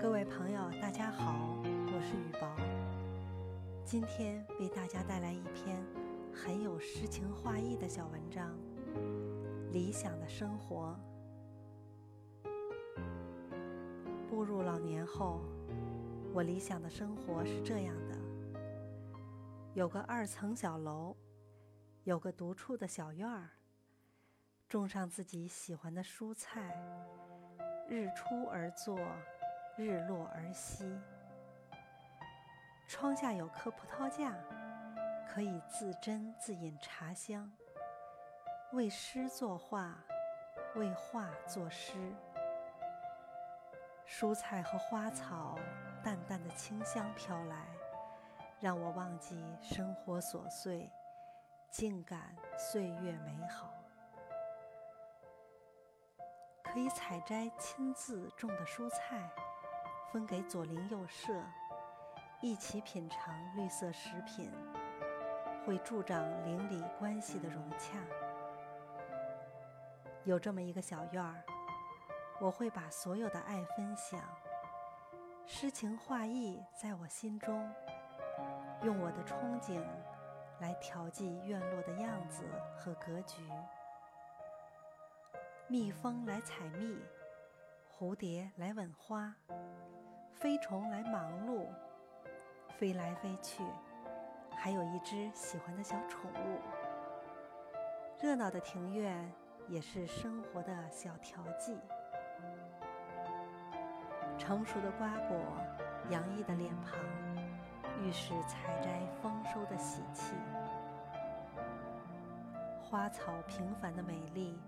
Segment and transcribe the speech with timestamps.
[0.00, 2.48] 各位朋友，大家好，我是雨薄。
[3.84, 5.84] 今天为大家带来一篇
[6.32, 8.50] 很有诗情画意的小文章
[9.72, 10.98] 《理想的生活》。
[14.30, 15.42] 步入老年后，
[16.32, 18.16] 我理想的生活是这样的：
[19.74, 21.14] 有个二层小楼，
[22.04, 23.50] 有个独处的小院儿，
[24.66, 26.74] 种上自己喜欢的蔬菜，
[27.86, 28.98] 日出而作。
[29.80, 31.00] 日落而息，
[32.86, 34.34] 窗下有棵葡萄架，
[35.26, 37.50] 可以自斟自饮茶香。
[38.72, 39.96] 为诗作画，
[40.74, 42.12] 为画作诗。
[44.06, 45.58] 蔬菜和花草
[46.04, 47.66] 淡淡的清香飘来，
[48.60, 50.90] 让我忘记生活琐碎，
[51.70, 53.72] 静感岁月美好。
[56.62, 59.28] 可以采摘亲自种的蔬菜。
[60.12, 61.32] 分给左邻右舍，
[62.40, 64.50] 一起品尝绿色食品，
[65.64, 67.96] 会助长邻里关系的融洽。
[70.24, 71.44] 有这么一个小院儿，
[72.40, 74.20] 我会把所有的爱分享，
[75.46, 77.72] 诗情画意在我心中，
[78.82, 79.80] 用我的憧憬
[80.58, 82.42] 来调剂院落的样子
[82.76, 83.48] 和格局。
[85.68, 86.98] 蜜蜂来采蜜，
[88.00, 89.30] 蝴蝶来吻花。
[90.32, 91.66] 飞虫来忙碌，
[92.78, 93.62] 飞来飞去，
[94.56, 96.58] 还有一只喜欢的小宠物。
[98.18, 99.30] 热闹的庭院
[99.68, 101.78] 也是生活的小调剂。
[104.38, 105.36] 成熟的瓜果，
[106.08, 106.98] 洋溢的脸庞，
[108.02, 110.32] 预示采摘丰收的喜气。
[112.80, 114.58] 花草平凡的美丽，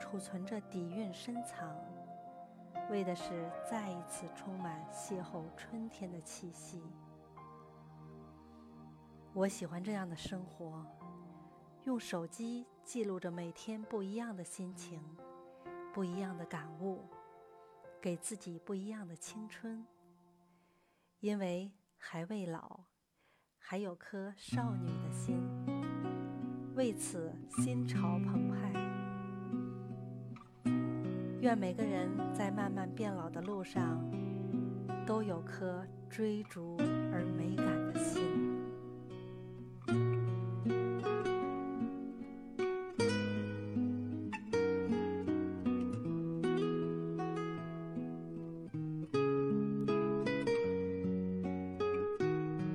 [0.00, 1.72] 储存着底蕴深藏。
[2.90, 6.82] 为的是再一次充满邂逅春天的气息。
[9.32, 10.84] 我喜欢这样的生活，
[11.84, 15.02] 用手机记录着每天不一样的心情，
[15.92, 17.04] 不一样的感悟，
[18.00, 19.84] 给自己不一样的青春。
[21.20, 22.80] 因为还未老，
[23.58, 25.42] 还有颗少女的心，
[26.76, 28.85] 为此心潮澎湃。
[31.46, 34.04] 愿每个人在慢慢变老的路上，
[35.06, 36.76] 都有颗追逐
[37.12, 37.65] 而美。